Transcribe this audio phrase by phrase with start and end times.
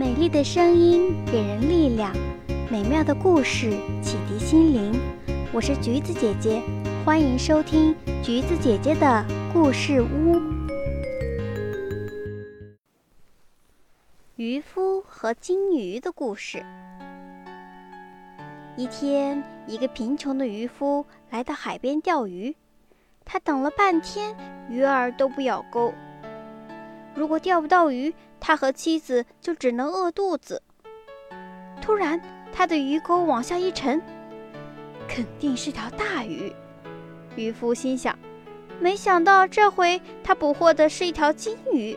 [0.00, 2.10] 美丽的声音给人力量，
[2.70, 3.68] 美妙的故事
[4.02, 4.98] 启迪心灵。
[5.52, 6.62] 我是橘子姐姐，
[7.04, 10.40] 欢迎收听橘子姐姐的故事屋。
[14.36, 16.64] 渔夫和金鱼的故事。
[18.78, 22.56] 一天，一个贫穷的渔夫来到海边钓鱼，
[23.26, 24.34] 他等了半天，
[24.70, 25.92] 鱼儿都不咬钩。
[27.14, 30.62] 如果钓不到鱼，他和妻子就只能饿肚子。
[31.80, 32.20] 突然，
[32.52, 34.00] 他的鱼钩往下一沉，
[35.06, 36.52] 肯定是条大鱼。
[37.36, 38.18] 渔夫心想，
[38.80, 41.96] 没想到这回他捕获的是一条金鱼。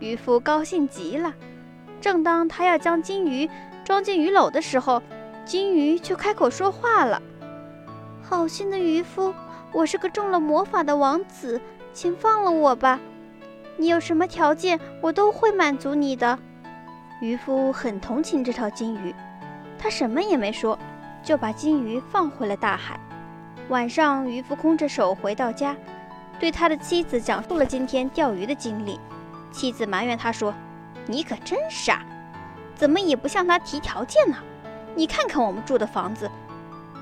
[0.00, 1.32] 渔夫高兴极了。
[2.00, 3.48] 正当他要将金鱼
[3.84, 5.00] 装进鱼篓的时候，
[5.44, 7.22] 金鱼却开口说话了
[8.22, 9.32] ：“好心的渔夫，
[9.72, 11.60] 我是个中了魔法的王子，
[11.92, 12.98] 请放了我吧。”
[13.76, 16.38] 你有什么条件，我都会满足你的。
[17.20, 19.14] 渔夫很同情这条金鱼，
[19.78, 20.78] 他什么也没说，
[21.22, 22.98] 就把金鱼放回了大海。
[23.68, 25.76] 晚上，渔夫空着手回到家，
[26.38, 29.00] 对他的妻子讲述了今天钓鱼的经历。
[29.50, 30.52] 妻子埋怨他说
[31.06, 32.02] ：“你可真傻，
[32.74, 34.36] 怎么也不向他提条件呢？
[34.94, 36.30] 你看看我们住的房子，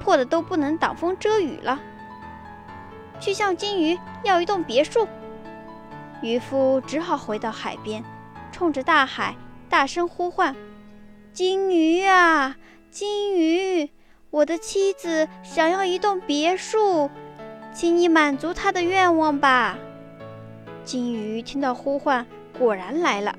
[0.00, 1.78] 破的都不能挡风遮雨了。
[3.20, 5.08] 去向金鱼要一栋别墅。”
[6.20, 8.02] 渔夫只好回到海边，
[8.50, 9.36] 冲着大海
[9.68, 10.54] 大声呼唤
[11.32, 12.56] ：“金鱼啊，
[12.90, 13.90] 金鱼！
[14.30, 17.08] 我的妻子想要一栋别墅，
[17.72, 19.78] 请你满足她的愿望吧。”
[20.84, 22.26] 金鱼听到呼唤，
[22.58, 23.38] 果然来了。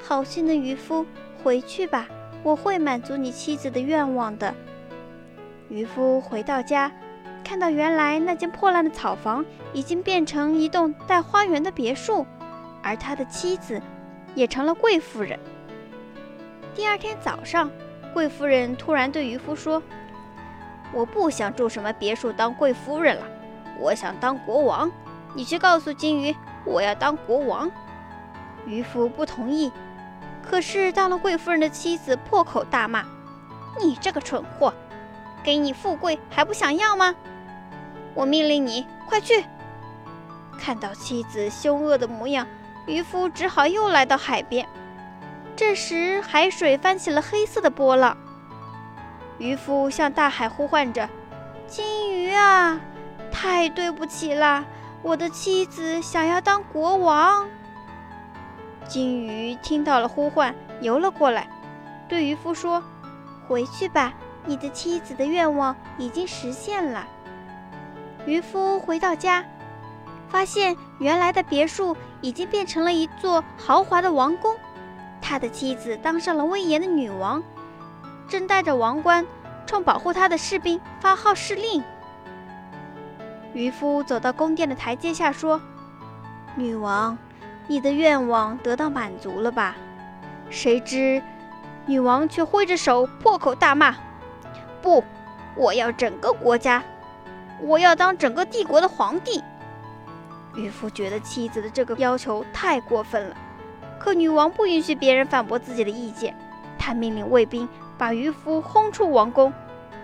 [0.00, 1.04] 好心的渔夫，
[1.42, 2.06] 回去吧，
[2.44, 4.54] 我会满足你妻子的愿望的。
[5.68, 6.92] 渔夫回到家。
[7.48, 12.26] 看到原来那间破烂的草房已经变成一栋带花园的别墅，
[12.82, 13.80] 而他的妻子
[14.34, 15.40] 也成了贵夫人。
[16.74, 17.70] 第二天早上，
[18.12, 19.82] 贵夫人突然对渔夫说
[20.92, 23.22] ：“我不想住什么别墅当贵夫人了，
[23.80, 24.90] 我想当国王。
[25.34, 27.70] 你去告诉金鱼，我要当国王。”
[28.66, 29.72] 渔夫不同意，
[30.42, 33.06] 可是当了贵夫人的妻子破口大骂
[33.80, 34.74] ：“你这个蠢货，
[35.42, 37.14] 给你富贵还不想要吗？”
[38.14, 39.44] 我命令你快去！
[40.58, 42.46] 看到妻子凶恶的模样，
[42.86, 44.68] 渔夫只好又来到海边。
[45.54, 48.16] 这时，海水翻起了黑色的波浪。
[49.38, 51.08] 渔夫向大海呼唤着
[51.68, 52.80] ：“金鱼啊，
[53.30, 54.64] 太对不起啦！
[55.02, 57.48] 我的妻子想要当国王。”
[58.88, 61.48] 金鱼听到了呼唤，游了过来，
[62.08, 62.82] 对渔夫说
[63.46, 64.14] ：“回去吧，
[64.44, 67.06] 你的妻子的愿望已经实现了。”
[68.28, 69.42] 渔夫回到家，
[70.28, 74.54] 发现原来的别墅已经变成了一座豪华的王宫，
[75.18, 77.42] 他的妻子当上了威严的女王，
[78.28, 79.24] 正戴着王冠，
[79.64, 81.82] 冲保护他的士兵发号施令。
[83.54, 85.58] 渔夫走到宫殿的台阶下，说
[86.54, 87.16] ：“女王，
[87.66, 89.74] 你的愿望得到满足了吧？”
[90.50, 91.22] 谁知，
[91.86, 93.96] 女王却挥着手，破口大骂
[94.82, 95.02] ：“不，
[95.56, 96.84] 我要整个国家！”
[97.60, 99.42] 我要当整个帝国的皇帝。
[100.54, 103.36] 渔夫觉得妻子的这个要求太过分了，
[103.98, 106.34] 可女王不允许别人反驳自己的意见。
[106.78, 109.52] 他命令卫兵把渔夫轰出王宫，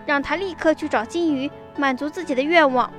[0.05, 2.91] 让他立刻去找金鱼，满足自己的愿望。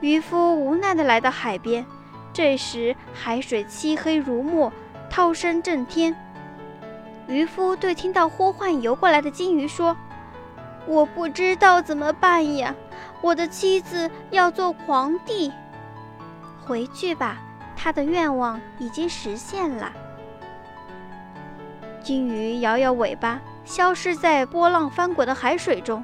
[0.00, 1.84] 渔夫无奈地来到海边，
[2.32, 4.72] 这时海水漆黑如墨，
[5.08, 6.14] 涛声震天。
[7.26, 9.96] 渔夫对听到呼唤游过来的金鱼说
[10.86, 12.74] ：“我不知道怎么办呀。”
[13.22, 15.52] 我的妻子要做皇帝，
[16.64, 17.36] 回去吧，
[17.76, 19.92] 他的愿望已经实现了。
[22.02, 26.02] 金鱼摇摇尾巴，消失在波浪翻滚的海水中。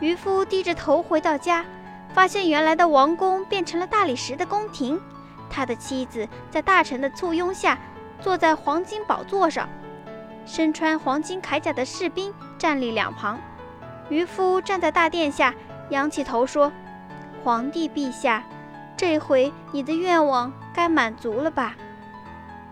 [0.00, 1.64] 渔夫低着头回到家，
[2.12, 5.00] 发现原来的王宫变成了大理石的宫廷，
[5.48, 7.78] 他的妻子在大臣的簇拥下
[8.20, 9.66] 坐在黄金宝座上，
[10.44, 13.40] 身穿黄金铠甲的士兵站立两旁。
[14.10, 15.54] 渔夫站在大殿下。
[15.90, 16.72] 仰起头说
[17.44, 18.42] ：“皇帝陛下，
[18.96, 21.76] 这回你的愿望该满足了吧？”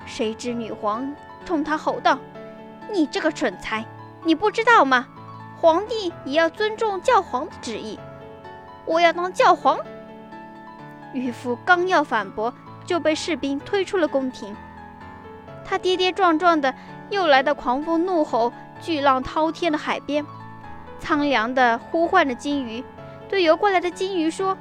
[0.06, 1.14] 谁知女皇
[1.44, 2.18] 冲他吼道
[2.90, 3.84] ：“你这个蠢材，
[4.24, 5.06] 你不知道吗？
[5.60, 7.98] 皇帝也要尊重教皇的旨意。
[8.84, 9.78] 我要当教皇。”
[11.12, 12.52] 渔夫刚要反驳，
[12.84, 14.56] 就被士兵推出了宫廷。
[15.64, 16.74] 他跌跌撞撞的
[17.10, 20.24] 又来到狂风怒吼、巨浪滔天的海边，
[20.98, 22.82] 苍凉的呼唤着金鱼。
[23.32, 24.54] 对游过来的金鱼说：“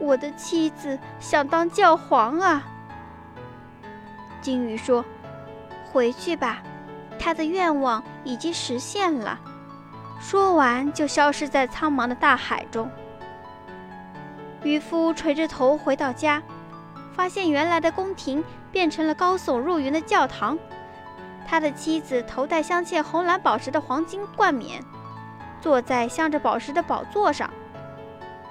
[0.00, 2.66] 我的妻子想当教皇啊。”
[4.40, 5.04] 金鱼说
[5.92, 6.62] ：“回去吧，
[7.18, 9.38] 他的愿望已经实现了。
[10.18, 12.90] 说完，就消失在苍茫的大海中。
[14.62, 16.42] 渔夫垂着头回到家，
[17.12, 20.58] 发现原来的宫廷变成了高耸入云的教堂。
[21.46, 24.82] 他的妻子头戴镶嵌红蓝宝石的黄金冠冕，
[25.60, 27.50] 坐在镶着宝石的宝座上。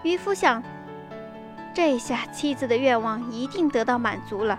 [0.07, 0.63] 渔夫想，
[1.73, 4.57] 这下妻子的愿望一定得到满足了。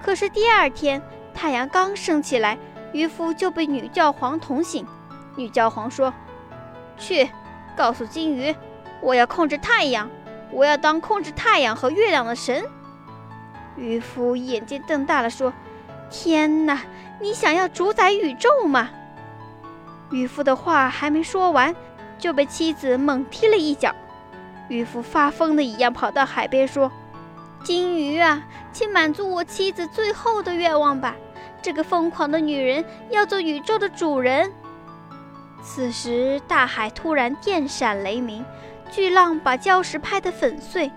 [0.00, 1.02] 可是第二天，
[1.34, 2.56] 太阳刚升起来，
[2.92, 4.86] 渔夫就被女教皇捅醒。
[5.34, 6.14] 女教皇说
[6.96, 7.28] ：“去，
[7.76, 8.54] 告诉金鱼，
[9.00, 10.08] 我要控制太阳，
[10.52, 12.64] 我要当控制太阳和月亮的神。”
[13.74, 15.52] 渔夫眼睛瞪大了，说
[16.08, 16.80] ：“天哪，
[17.20, 18.88] 你想要主宰宇宙吗？”
[20.12, 21.74] 渔夫的话还没说完，
[22.20, 23.92] 就被妻子猛踢了一脚。
[24.68, 26.90] 渔夫发疯的一样跑到海边，说
[27.64, 28.42] ：“金鱼啊，
[28.72, 31.14] 请满足我妻子最后的愿望吧！
[31.60, 34.52] 这个疯狂的女人要做宇宙的主人。”
[35.62, 38.44] 此时，大海突然电闪雷鸣，
[38.90, 40.90] 巨浪把礁石拍得粉碎。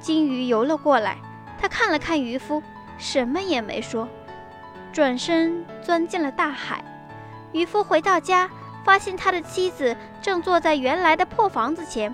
[0.00, 1.18] 金鱼游了过来，
[1.60, 2.62] 他看了看渔夫，
[2.98, 4.08] 什么也没说，
[4.92, 6.82] 转身钻进了大海。
[7.52, 8.50] 渔夫回到家，
[8.84, 12.12] 发现他的妻子正坐在原来的破房子前，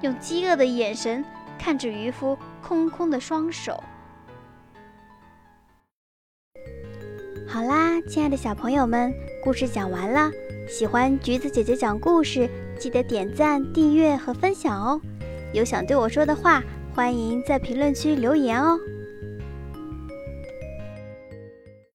[0.00, 1.24] 用饥饿的眼神
[1.58, 3.82] 看着渔夫空空的双手。
[7.46, 9.12] 好啦，亲爱的小朋友们，
[9.42, 10.30] 故事讲完了。
[10.68, 12.48] 喜欢橘子姐姐讲故事，
[12.78, 15.00] 记得点赞、订阅和分享哦。
[15.54, 16.62] 有想对我说的话，
[16.94, 18.78] 欢迎在评论区留言哦。